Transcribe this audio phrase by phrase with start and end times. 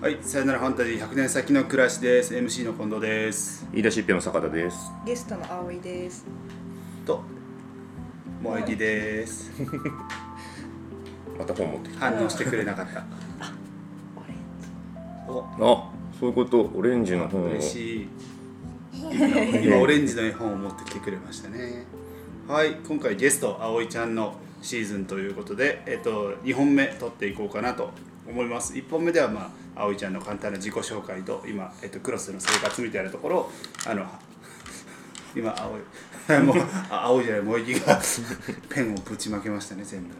[0.00, 2.34] はい、さよならファンタジー100年先の暮らしです。
[2.34, 3.66] MC の近藤です。
[3.70, 4.90] 言い出しっぺの坂田です。
[5.04, 6.24] ゲストの葵です。
[7.04, 7.22] と、
[8.42, 9.52] 萌え木です。
[11.38, 12.10] また本持ってきた。
[12.12, 13.04] 反応してくれなかった。
[15.30, 16.70] お、あ、そういうこと。
[16.74, 17.44] オレンジの本を。
[17.50, 18.08] 嬉しい。
[18.96, 21.84] 今今オレンジの絵本を持ってきてくれましたね。
[22.48, 24.32] はい、今回ゲスト葵ちゃんの
[24.62, 27.90] シーズンということで、えっと2本目撮っていこうかなと
[28.28, 28.74] 思います。
[28.74, 33.52] 1本目ではまあ葵ちゃんの簡単な自己紹介と今えっとクロスの生活みたいなところを
[33.86, 34.06] あの
[35.34, 35.54] 今
[36.28, 36.56] 葵 もう
[36.90, 38.00] あ葵じゃない萌木が
[38.68, 40.14] ペンをぶちまけましたね全部。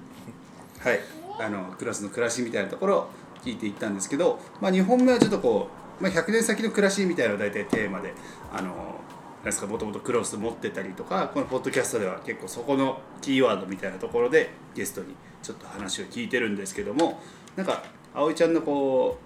[0.81, 1.01] はい、
[1.39, 3.11] あのクラスの暮らしみたいなところを
[3.45, 5.69] 聞いていったんですけど、まあ、2本目はちょっとこ
[6.01, 8.15] う、まあ、100年先の暮らしみたいなのが大体テーマで
[8.53, 9.01] あの
[9.41, 17.21] なんですかもともとクロス持ってたりとかこのポッドキャストでは結構そこのキーワードみたいなところでゲストにちょっと話を聞いてるんですけども
[17.61, 17.83] なんか
[18.15, 19.19] 葵ちゃんのこ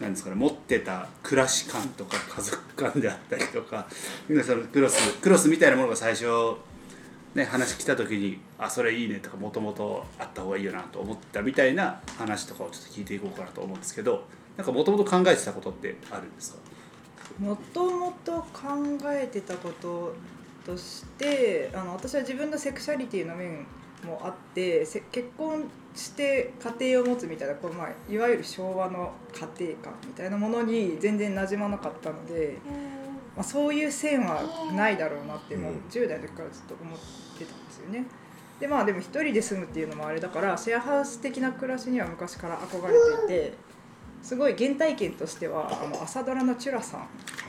[0.00, 3.86] うなんですかね持ってた暮らし感とか家族感であったりとか
[4.28, 6.26] 皆さんクロスクロスみたいなものが最初
[7.34, 14.24] ね、話来た時に「あそれいいね」とかもともとあった方がいいよなと思ったみたいな話とかをちょっと聞いていこうかなと思うんですけど
[14.56, 16.58] なんかもともと考えてたことってあるんですか？
[17.38, 20.14] もともと考えてたこと
[20.64, 23.66] として、あの私は自分のセクシャリティの面
[24.02, 25.64] もあって、結婚
[25.96, 29.12] して家庭を持つみたいなこうまあいわゆる昭和の
[29.58, 32.58] 家庭観みたいなものに全然馴染まなかったので、
[33.34, 34.42] まあそういう線は
[34.74, 36.98] ないだろうなってもううん10代の時からずっと思っ
[37.38, 38.04] てたんですよね。
[38.60, 42.92] でまあでも一人で住むっていうのもあれだからシェアハウス的な暮らしには昔から憧れ
[43.28, 43.65] ていて
[44.22, 47.00] すごい原体験としてはあの朝ドラのチュラさん、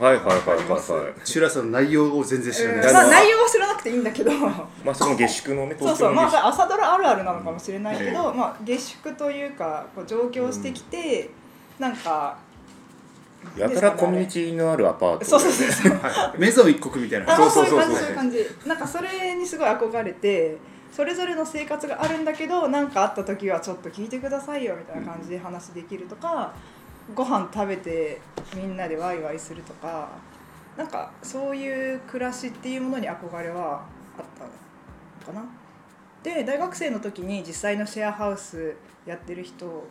[0.02, 0.80] はいはいはいはいはい。
[1.24, 2.92] シュラさんの内容を全然知らない。
[2.92, 4.30] まあ、内容は知らなくていいんだけど。
[4.84, 11.30] まあその下宿のね、そうそうまあ朝ドラあるあるなのかもしれないけど、えまあ、下宿というかこう上京してきて、
[11.78, 12.36] なんか
[13.56, 15.24] 宿やたらコミュニティのあるアパート。
[15.24, 15.92] そうそうそうそう。
[15.92, 17.32] はい、メゾン一国みたいな。
[17.32, 18.04] あそうそうそういう感じそう。
[18.04, 18.46] そういう感じ。
[18.66, 20.56] なんかそれにすごい憧れて
[20.92, 26.54] それぞれの生活があるんだけど何かあった時はちょっと聞いてくださいよみたいな感じで話できるとか、
[27.14, 28.20] ご飯食べて
[28.54, 30.08] みんなでワイワイするとか
[30.76, 33.82] なんかそういう暮らしっていうものに憧れは
[34.16, 34.24] あっ
[35.26, 35.48] たのかな。
[36.22, 38.74] で大学生の時に実際のシェアハウス
[39.06, 39.86] やってる人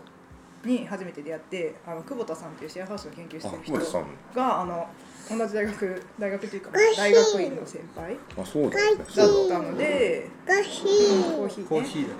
[0.65, 4.05] に初めて出会ってあの久保田さんっていうシェアハウスの研究してある、人。
[4.35, 4.87] があの
[5.29, 9.86] 同じ大学大学というか大学院の先輩あ、そうだったので、
[10.45, 11.67] コーヒうんーコーヒーね。
[11.69, 12.15] コーヒーだね。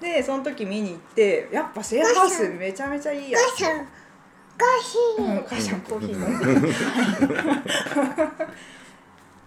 [0.00, 6.70] でその時見に行ってやっぱシェアハウスめちゃめちゃいいや母さんコーヒーうん母ちゃんコーヒー飲んで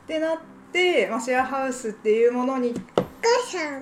[0.06, 0.38] ってなっ
[0.72, 2.74] て、まあ、シェアハウスっていうものに。
[2.74, 3.82] 母さん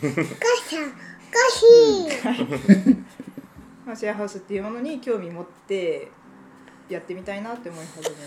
[0.00, 2.96] 母さんコーヒー
[3.86, 6.10] まあ、シェアハウスっていうものに興味持って
[6.88, 8.18] やってみたいなって思い始めたか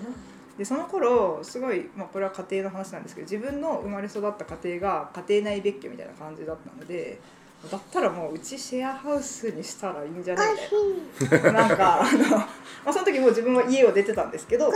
[0.00, 0.27] な。
[0.58, 7.20] でその頃すごい、まあ、これは家庭の話なんですけど自分の生まれ育った家庭が家庭内別居みたいな感じだったので
[7.70, 10.54] だったらもううちシェアハウスにしたらいいんじゃない
[11.20, 11.42] みたい。
[11.42, 12.48] ななんかあの、ま
[12.86, 14.68] あ、その時もう自分は家を出てたんですけど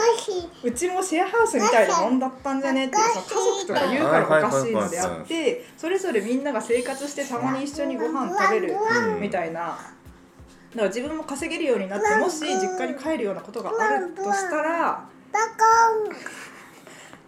[0.65, 2.87] うちもシェアハウスみたいなもんだったんじゃね？
[2.87, 2.98] ってい。
[2.98, 8.76] うその家族とか言うからおかしいのであってそれぞれみんなが生活してたまに一緒にご飯食べる
[9.21, 9.60] みたいな。
[9.60, 16.15] だから自分も稼げるようになってもし実家に帰るようなことがあるとしたらバコン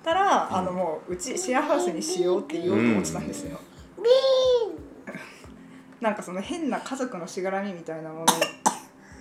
[0.05, 3.59] たらあのもううちシェアハウスにしようって言おうと思ってたんですよ。
[3.97, 4.05] ビ
[6.01, 8.27] なんかその変な家族のしがらみみたいなものに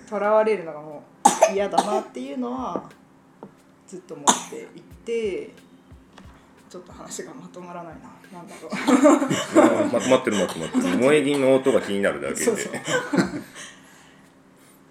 [0.08, 1.02] とらわれるのがも
[1.50, 2.90] う嫌だなっていうのは
[3.86, 5.50] ずっと思っていて
[6.68, 9.86] ちょっと話がまとまらないななんだろう。
[9.94, 10.82] まとまってるまとまってる。
[10.82, 12.40] 萌え銀の音が気になるだけで。
[12.44, 12.72] そうそう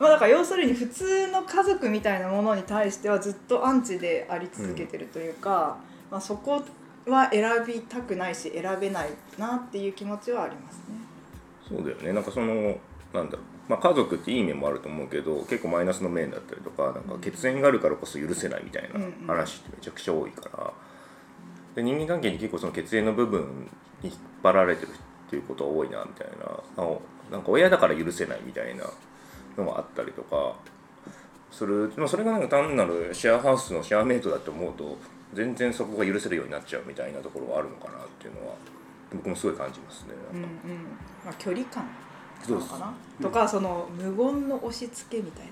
[0.04, 5.78] まあだから要するに普通の家族みたいなものに対してはずっとアンチであり続けてるというか、
[6.12, 6.62] まあ、そこ
[7.08, 10.96] は選びたくないし選べないなっていう気持ちはありますね。
[11.70, 12.12] そうだよね。
[12.12, 12.78] なんかその
[13.14, 13.70] なんだろう。
[13.70, 20.74] まあ家族っていい面もあると思うけど、結構マイナスの面だったりとか、なんか血縁があるからこそ許せないみたいな話ってめちゃくちゃ多いから。
[21.76, 23.70] で人間関係に結構その血縁の部分
[24.02, 24.14] に引っ
[24.44, 26.86] 張られてるっていうことが多いなみたいな
[27.32, 28.84] なんか親だから許せないみたいな
[29.58, 30.56] のがあったりとか
[31.52, 34.98] する、まあ、それがなんか単なるシェアハウスのシェアメイトだと思うと
[35.34, 38.56] 全然そこが許せるようになっちゃうみたいなところがあるのかなっていうのは
[39.12, 40.10] 僕もすごい感じますね。
[40.32, 40.48] うんうん。
[41.26, 41.86] まあ、距離感
[42.50, 42.94] なのかな？
[43.22, 45.48] とかその無言の押し付けみたい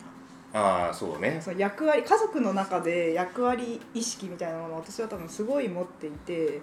[0.54, 0.60] な。
[0.60, 1.40] ああそうね。
[1.42, 6.60] その役割家族の中で役割意識みたいなものを私は多分すごい持っていて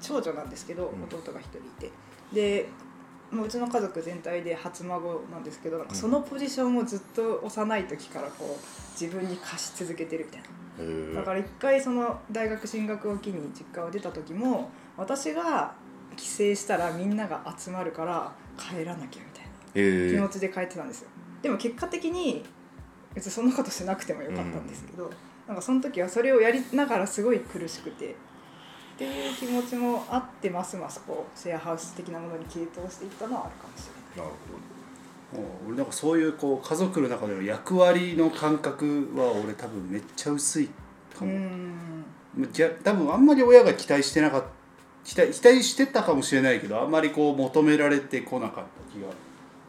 [0.00, 0.86] 長女なんですけどん。
[1.04, 1.90] 弟が一人いて、
[2.32, 2.68] で
[3.30, 10.48] もううちの家族全体で初孫なんですけどそのポジションをずっと幼い時からこう自分に貸し続けてるみたいな。
[10.80, 15.74] へだから一回その大学進学を機に実家を出た時も私が
[16.16, 21.08] 帰省したらみんなが集まるから帰らなきゃみたいなえ気持ちで帰ってたんですよ。
[21.42, 22.44] でも結果的に
[23.14, 25.10] 別にそんなことしなくてもよかったんですけど、
[25.46, 28.14] なんかその時はそれをやりながらすごい苦しくて
[28.98, 33.86] っていう気持ちもあってますますこうシェアハウス的なものに傾倒していったのはあるかもし
[34.16, 34.26] れない。
[34.26, 34.36] なる
[35.68, 40.72] 俺なんかそういうこう家族の中での役割の感覚は俺多分めっちゃ薄いか
[41.22, 42.04] うも、ん
[42.50, 44.48] じゃ多分あんまり親が期待してなかった。
[45.04, 49.08] 期待期待してたかもしれないけどあんまりこう求められてこなかった気が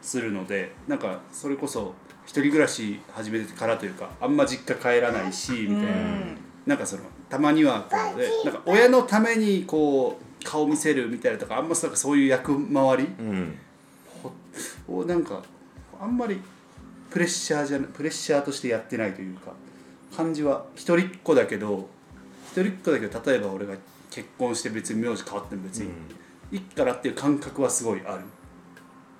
[0.02, 1.94] するのでなんかそれこそ
[2.26, 13.58] 一人暮らし始めてからというかあんま実家帰らないしみたいな、うんなんかそのたまにはこうでなんか親のためにこう顔見せるみたいなとかあんまなんかそういう役回りうん。
[14.88, 15.42] をなんか
[16.00, 16.40] あんまり
[17.10, 19.52] プレッシャーじゃなプレッシャーとしてやってないというか
[20.16, 21.88] 感じは一人っ子だけど
[22.46, 23.74] 一人っ子だけど例えば俺が
[24.10, 25.90] 結婚して別に名字変わっても別に
[26.52, 28.24] いいからっていう感覚はすごいある。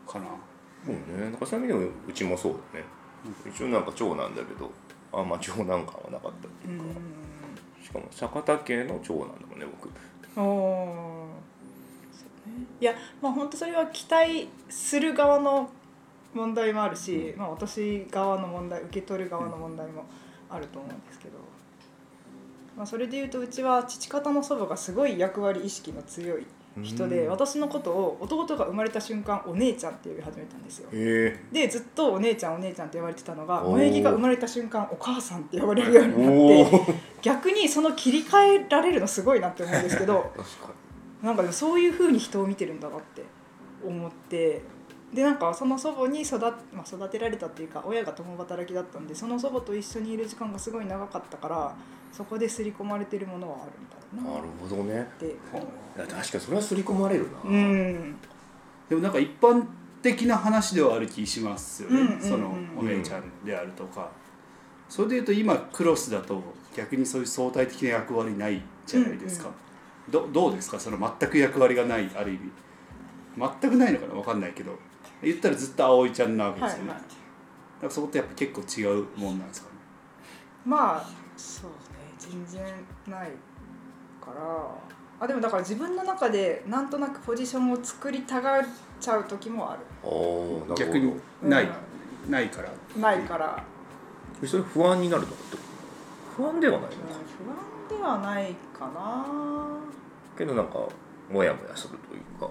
[0.07, 0.27] かな。
[0.85, 1.25] そうね。
[1.25, 2.85] なんかそういう意味でもうちもそうだね。
[3.49, 4.71] 一応なんか長男だけど
[5.13, 6.85] あんま長男感はなかったっていうか
[7.91, 9.91] しかも坂田家の長男だもんね僕。
[10.41, 11.27] おお
[12.13, 12.67] そうね。
[12.81, 15.69] いやまあ本当それは期待する側の
[16.33, 20.05] 問題もあるし、まあ、私側の問題受け取る側の問題も
[20.49, 21.35] あると思うんですけど、
[22.77, 26.47] まあ、それでいうとうちは父方の祖母がすごい役割意識の強い
[26.79, 30.89] 人でうん私のことを弟が生まれた瞬間お姉ちゃんって呼び始めたんですよ。
[30.93, 40.33] へでずっとお姉ちゃんお姉ちゃんって呼ばれてたのが萌木が生まれた瞬間お母さんって呼ばれるようにおなって 逆にその切り替えられるのすごいなって思うんですけど
[41.23, 43.25] なんかでもそういう風に人を見てるんだなって
[43.85, 44.63] 思って
[45.15, 51.75] でなんかその祖母に育,、まあ、育てられたっていうか親が共働きだったんでその祖母と一緒にいる時間がすごい長かったから
[52.13, 54.29] そこで刷り込まれてるものはあるみたいな。
[54.29, 55.03] になるほどね。
[55.03, 55.29] ってい
[55.99, 58.17] や確かにそれは刷り込まれるな、うん。
[58.89, 59.65] でもなんか一般
[60.03, 64.11] 的な話ではある気しますよね、うんうんうんそのお姉ちゃんであるとか、
[64.89, 66.43] それでいうと今クロスだと
[66.75, 69.51] 逆にそういう相対的な役割ないじゃないですか、
[70.09, 70.81] どどうですか？
[70.81, 72.41] その全く役割がないある意味。
[73.61, 74.15] 全くないのかな？
[74.15, 74.79] 分かんないけど
[75.23, 77.07] 言ったらずっと葵ちゃんなわけですよね、はいはい。
[77.83, 79.75] なんかそこってやっぱ結構違うもんなんですかね。
[80.65, 81.07] まあ
[81.37, 81.77] そうね。
[82.19, 82.63] 全然
[83.09, 83.31] ない
[84.21, 84.75] から。
[85.23, 88.63] あでもだから自分の中でなんとなくポジションを作りたがっ
[88.99, 89.81] ちゃう時もある。
[90.77, 91.13] 逆に
[91.43, 92.71] ない、うないから。
[92.97, 93.63] ないから、
[94.47, 95.59] それ不安になるのかって？
[96.37, 96.97] 不安ではないの？
[96.97, 97.15] うんか、
[97.89, 99.27] 不安ではないかな。
[100.39, 100.79] けどなんか
[101.31, 102.49] モヤモヤするというか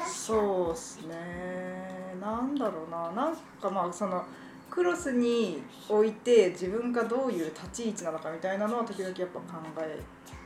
[0.00, 2.14] そうっすね。
[2.20, 3.10] なんだろうな。
[3.12, 4.24] なんかまあその
[4.70, 9.46] クロスに置いて自分がどういう立ち位置なのかみたいなのは時々やっぱ考
[9.78, 10.00] え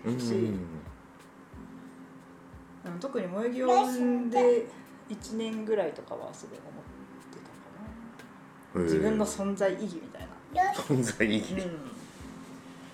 [0.07, 0.35] うんし。
[0.35, 0.59] うん。
[3.01, 4.67] 特に萌木を産んで
[5.09, 6.73] 1年ぐらいとかはすごい思っ
[7.33, 8.83] てたかな。
[8.83, 10.29] 自分の存在意義みたいな。
[10.73, 11.91] 存在意義、うん。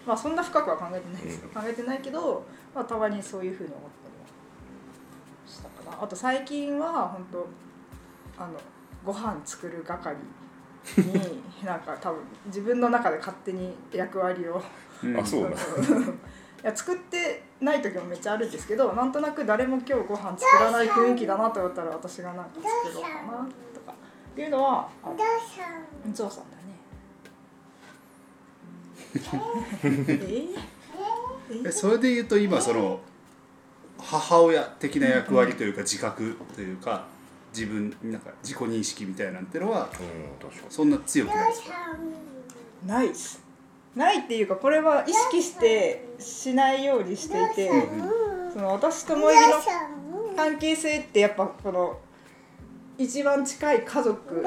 [0.07, 1.41] まあそんな深くは考えてないです。
[1.41, 2.45] よ、考えてないけど、
[2.75, 4.02] まあ、たまにそういうふうに思ったりはしたかな
[6.00, 7.47] あと最近は本当
[8.43, 8.55] あの
[9.05, 10.17] ご飯作る係
[10.96, 14.63] になんか多分自分の中で勝手に役割を
[15.03, 15.19] うん。
[15.19, 15.53] あそうなん
[16.63, 26.15] いや作ってない時もめっちゃあるんですけどなんとなく誰も今日ご飯作らない雰囲気だなと思ったら私がなんか作ろうかなとかっていうのはあお父さん。
[26.15, 26.63] ゾウさんだね。
[30.22, 30.49] え
[31.67, 33.01] えそれで言うと今その
[34.05, 37.06] 母親的な役割というか自覚というか
[37.55, 39.89] 自分なんか自己認識みたいなんてのは
[40.69, 41.63] そんな強くないです。
[41.63, 41.75] か
[42.87, 43.43] ないっす。
[43.94, 47.71] ないっていうかこれは意識してしないようにしていて
[48.53, 51.99] その私と萌木の関係性ってやっぱこの
[52.99, 54.43] 一番近い家族に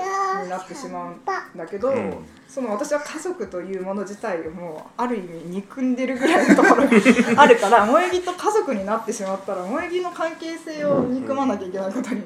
[0.49, 2.13] なってしまうんだけど、うん。
[2.47, 12.23] その私は家族というもの自体をもうある意味憎んでるぐらいのところがあるから萌木と家族になってしまったら萌木の関係性を憎まなきゃいけないことに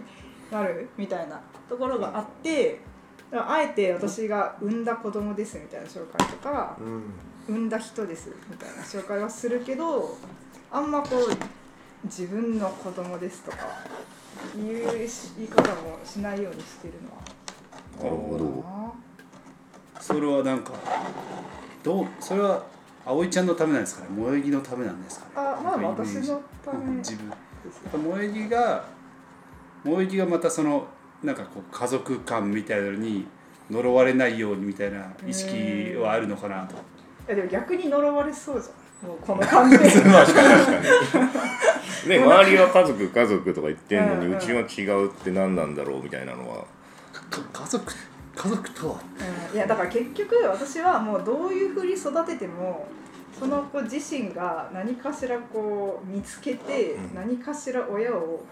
[0.51, 2.79] なるみたいなところがあって
[3.31, 7.03] あえて私が産んだ子供ですみたいな紹介とかうん
[7.47, 10.15] 産んだ人ですみたいな紹介はするけど
[10.71, 13.57] あんまこう自分の子供ですとか
[14.57, 17.21] いう言い方もしないようにしてるのは。
[18.03, 18.63] なるほど。
[18.65, 18.91] あ
[20.01, 20.71] それはなんか
[21.83, 22.63] どうそれは
[23.05, 24.09] 葵ちゃんのためなんですかね？
[24.15, 25.31] 萌木のためなんですかね？
[25.35, 27.31] あまあ私のためうん自分。
[27.91, 28.85] 萌木が
[29.83, 30.87] 萌木がまたその
[31.23, 33.25] なんかこう家族感みたいなのに
[33.69, 36.75] 呪われないようにみたいな意識はあるのかなと。
[36.75, 36.77] い
[37.27, 38.71] やでも逆に呪われそうじゃ
[39.05, 39.09] ん。
[39.09, 41.29] もうこの感じで確かに確かに
[42.07, 44.37] で周りは家族家族とか言ってんのにうんうん。
[44.37, 46.65] うちは違うって何なんだろうみたいなのは。
[47.13, 47.93] か家族
[48.35, 49.01] 家族とは？
[49.51, 49.55] うん。
[49.55, 52.87] いやだから結局私はもうどういうふうに育てても
[53.37, 57.15] その子自身が何かしらこう見つけてうん。
[57.15, 58.43] 何かしら親を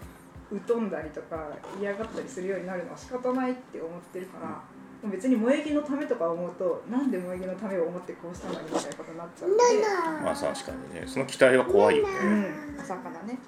[0.66, 4.58] 疎んだりとか嫌がったりするようになるのは仕方ないって思ってるから、もう
[5.04, 9.62] 別に萌え木のためとか思うとなんで萌え木のためを思ってこうしたのにみたいなことになっちゃうので。
[10.24, 11.04] まあ確かにね。
[11.06, 12.12] その期待は怖いよね。
[12.24, 12.26] う
[12.76, 13.38] ん、朝からね。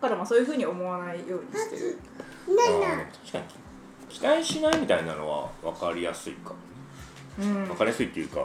[0.00, 1.98] だからまあそういうふうに思わないようにしてる。
[2.46, 3.44] 確かに。
[4.08, 6.54] 期待しないみたいなのは分かりやすいか
[7.40, 7.64] うん。
[7.66, 8.44] 分かりやすいっていうか。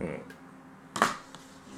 [0.00, 0.20] うん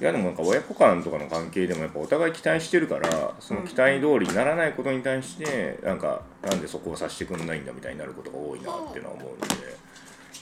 [0.01, 9.83] いやでもなんか親子間とかの関係でもやっぱお互い期待してるからその期待通りにならないことに対してなんかなんでそこをさせてくんないんだみたいになることが多いなっていうのは思うので。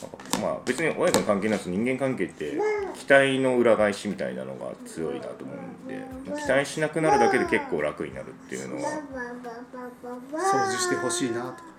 [0.01, 2.58] なんかまあ別に親子の関係なく人間関係って
[2.96, 6.39] 期待の裏返しみたいなのが強いなと思うんでまあ。
[6.39, 8.89] 期待しなくなるだけで結構楽になるっていうのは。
[10.31, 11.72] 掃除してほしいなとか。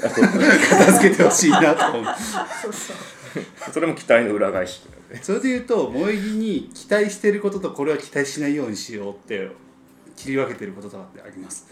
[0.00, 2.04] 片付けてほしいなと思う。
[2.62, 3.17] そうそう
[3.72, 4.82] それも期待の裏返し
[5.22, 9.50] それで言うと萌木に期待してることとこれは期待しないようにしようって
[10.16, 11.66] 切り分けてることとかってあります？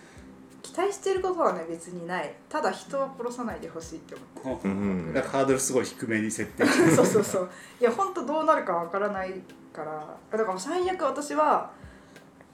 [0.63, 2.35] 期待してることはね別にない。
[2.49, 5.15] ただ人は殺さないでほしいって思ってうん。
[5.15, 6.91] だからハードルすごい低めに設定してる。
[6.97, 7.49] そうそうそう。
[7.81, 9.33] いや本当どうなるかわからない
[9.73, 10.17] から。
[10.39, 11.71] だから最悪私は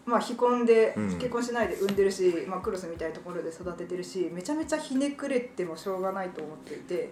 [0.04, 1.08] まあ非婚でうん。
[1.18, 7.10] 結婚しないで産んでるし、まあ、クロスみたいなところで育ててるしめちゃめちゃひねくれてもしょうがないと思っていて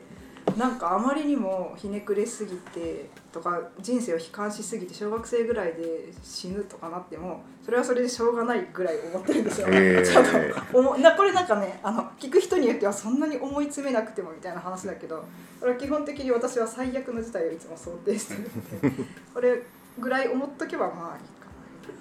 [0.56, 9.68] なんかあまりにもひねくれすぎてとか人生を悲観しすぎて小学生ぐらいで死ぬとかなってもそれはそれでしょうがないぐらい思ってるんですよ。
[9.68, 10.04] へー。
[10.04, 10.24] ちょっ
[10.72, 15.24] と思なこれなんかねあの聞く人によってはそんなに思い詰めなくてもみたいな話だけど
[15.60, 19.62] これは基本的に私は最悪の事態をいつも想定してるのでこれ
[19.98, 21.22] ぐらい思っとけばまあいい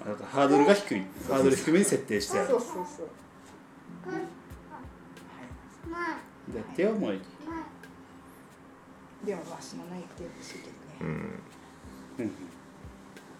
[0.02, 0.12] かな。
[0.12, 1.02] だからハードルが低い。
[1.28, 2.48] ハードル低めに設定してある。
[2.48, 3.08] そうそうそう。
[6.56, 7.20] やってよ萌木
[9.30, 10.74] でもまあ死なないってほしいけどね。
[11.00, 11.06] うん
[12.18, 12.26] うん。
[12.26, 12.30] い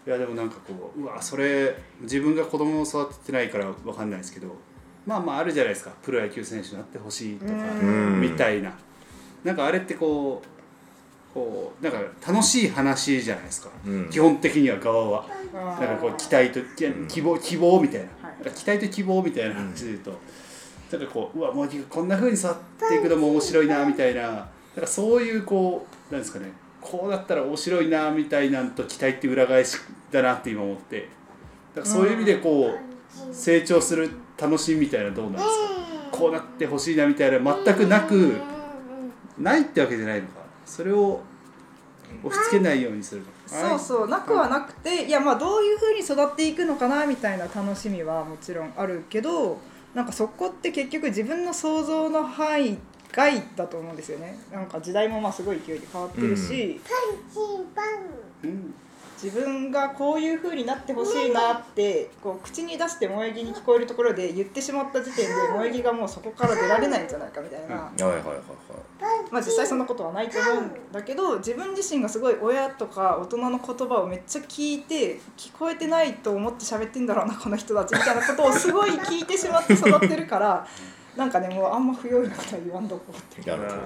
[0.06, 4.56] やでもなんかこううわそれ自分が子供を育ててないからわかんないですけど
[5.04, 5.92] まあまああるじゃないですか。
[6.02, 8.20] プロ野球選手になってほしいとかうん。
[8.20, 8.72] みたいな。
[9.42, 11.98] なんかあれってこうこうなんか
[12.32, 14.10] 楽しい話じゃないですか、うん。
[14.10, 15.26] 基本的には側は。
[15.52, 18.44] ななんかこう期待とき希望希望みたいな,、はい。
[18.44, 20.18] なんか期待と希望みたいな話で言うと、
[20.92, 29.78] なんかこううわもうこんな風に育っていくのも面白いなみたいななんかそういうこうなんですかねこうだったら面白いなみたいなんと期待って裏返し
[30.10, 31.08] だなって今思って。
[31.74, 34.10] だからそういう意味でこう成長する
[34.40, 35.50] 楽しみみたいなのどうなんですか？
[36.10, 38.34] こうなってほしいなみたいな全くなく
[39.38, 40.40] ないってわけじゃないのか。
[40.64, 41.20] それを
[42.24, 49.58] 押し付けないようにするそうそうなくはなくていやまあどういうふうに育っていくのかなみたいな楽しみはもちろんあるけど
[49.94, 52.78] なんかそこって結局自分の想像の範囲
[53.12, 54.38] 外だと思うんですよね。
[54.52, 56.80] なんか時代もまあすごい勢いで変わってるし、
[58.44, 58.74] うん。
[59.22, 67.76] 自分がこういうふうになってほしいなってこう口に出して萌え木に聞こえるところで言ってしまった時点で萌え木がもうそこから出られないんじゃないかみたいな。
[67.76, 68.34] はいはいはいはい。
[69.30, 80.66] まあ、実際そんなことはないと思うんだけど自分自身がすごい親とか大人の言葉をめっちゃ聞いて聞こえてないと思って喋ってんだろうなこの人たちみたいなことをすごい聞いてしまって育ってるから
[81.16, 83.82] なんかねもうあんま不用意なことは言わんとこうってなるほど。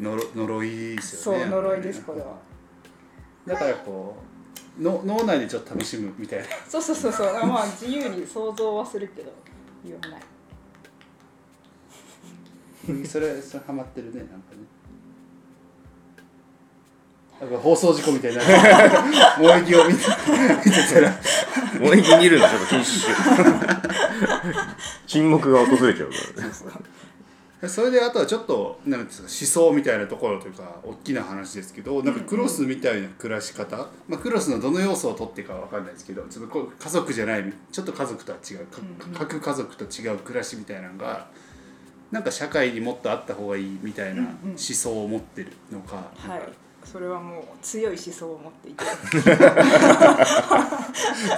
[0.00, 1.40] 呪呪いですよね。
[1.40, 2.36] そう呪いですこれは。
[3.46, 4.16] だからこ
[4.78, 6.44] うの脳内でちょっと楽しむみたいな。
[6.68, 7.32] そうそうそうそう。
[7.46, 9.32] まあ自由に想像はするけど
[9.84, 10.20] 言わない。
[13.06, 14.38] それそれハマってるねなんかね。
[17.40, 18.40] なんか放送事故みたいな。
[19.38, 20.00] 萌え木を見て
[20.64, 21.12] 見てたら。
[21.74, 23.16] 萌え木見るのちょっと禁止しよ
[24.37, 24.37] う
[25.08, 26.54] 沈黙が訪れちゃうからね。
[27.66, 38.80] それであとはちょっとなんですか思想みたいなところというか大きな話ですけどなんかクロスみたいな暮らし方、まあ、クロスのどの要素を取ってかは分かんないですけどちょっと家族じゃないちょっと家族とは違うか
[39.12, 41.26] 各家族と違う暮らしみたいなのが
[42.12, 48.82] なんか社会にもっとあった方がいいみたいな思想を持ってるのか、はいそれはもう強い思想を持っていて、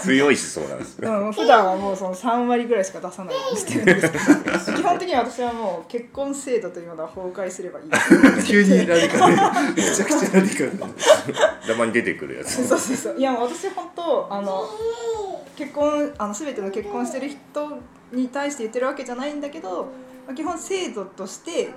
[0.00, 1.08] 強い思想なんですね。
[1.08, 4.18] うん、普段はもうその3割ぐらいしか出さないようにしてるんですけ
[4.50, 4.78] ど。
[4.78, 7.86] 基本的には私はもう結婚制度というものは崩壊すればいい。
[8.44, 9.34] 急にラディカル
[9.74, 10.78] めちゃくちゃラディカル。
[10.78, 10.86] な
[11.66, 12.68] たまに出てくるやつ。
[12.68, 14.70] そうそうそういやもう私本当あの
[15.56, 17.78] 結婚あの全ての結婚してる人
[18.12, 19.88] に対して言ってるわけじゃないんだけど、
[20.26, 21.70] まあ基本制度として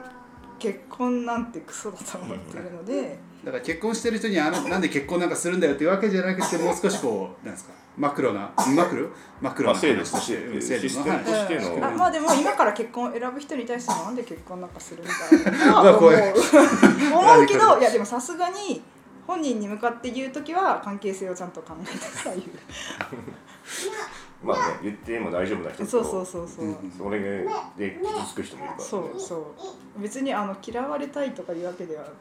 [0.59, 9.07] 結婚なんてクソだと思ってるので、だから結婚してる人にあのなんで結婚なんかするんだよっていうわけじゃなくてもう少しこうなんですかマクロなマクロ？
[9.41, 11.09] マクロなまあ制度としてうん制度として
[11.59, 11.73] の。
[11.73, 16.11] はいあまあでも今から結婚を選ぶ人に対してなんで結婚なんかするんだろうな思 う。
[16.11, 18.81] 思う けどいやでもさすがに
[19.27, 22.43] 本人に向かって言う時は関係性をちゃんと考えてさ言
[24.43, 26.47] まあね言っても大丈夫な人とうそうそうそう。
[26.47, 27.19] そう、それ
[27.77, 29.35] で傷つく人もいるから、ね、そうそ
[29.97, 30.01] う。
[30.01, 32.11] 別にあの嫌われたいとかいうわけではなく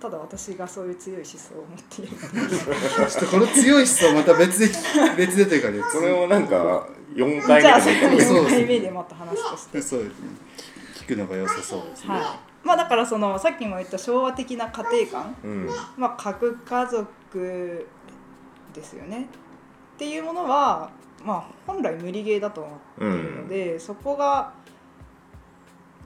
[0.00, 2.16] ただ私がそういう強い思想を持っている。
[2.16, 4.66] ちょっとこの強い思想また別で
[5.16, 8.34] 別でというかねそれをなんか4回じゃあ目でもいいかも。
[8.34, 9.82] そう4回目でまた話として。
[9.82, 10.14] そうですね。
[10.94, 12.66] 聞くのが良さそうですね、はい。
[12.66, 15.36] まあだからそのさっきも言った昭和的な家庭観。
[15.44, 15.68] うん。
[15.96, 17.86] まあ、核家族
[18.72, 19.28] ですよね。
[19.94, 20.90] っていうものは、
[21.22, 24.54] まあ、本来無理ゲーだと思っているので、そこが、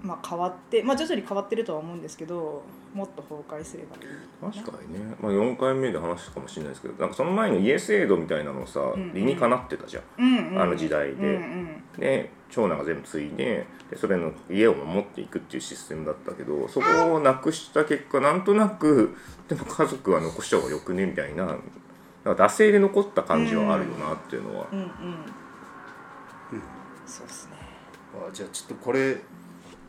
[0.04, 4.52] まあ、変わって、まあ、徐々に変わってるとは思うんですけどもっと崩壊すればいい。
[4.54, 10.62] 確かにね、まあ、4回目で話したかもしれないですけどなんかその前の家制度みたいなのさ、ん理にかなってたじゃん、うんうん。
[10.62, 11.14] あの時代で。
[11.14, 11.82] うんうん。
[11.98, 19.16] で長男が全部継いででそれの家を守っていくっていうシステムだったけどそこをなくした結果なんとなく
[19.48, 24.88] でも家族は残した方がよくねみたいななんか惰性で残った感じはあるよなっていうのは、うんうん。
[27.06, 27.56] そうですね。
[28.14, 29.18] あじゃあちょっとこれ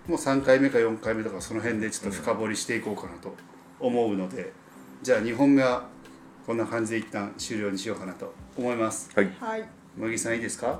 [0.08, 3.36] もう3回目か4回目とかその辺でちょっと深掘りしていこうかなと
[3.80, 4.52] 思うので、
[5.02, 5.88] じゃあ2本目は
[6.46, 9.10] こんな感じで一旦終了にしようかなと思います。
[9.16, 9.32] はい。
[9.40, 9.66] はい。
[9.98, 10.80] 茂木さんいいですか？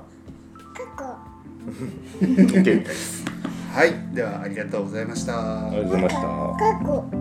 [3.74, 4.14] はい。
[4.14, 5.66] ではありがとうございました。
[5.66, 6.20] ありがとうございました。
[6.22, 7.15] 過去